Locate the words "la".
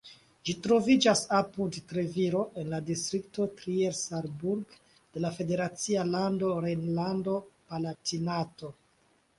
2.75-2.79, 5.27-5.33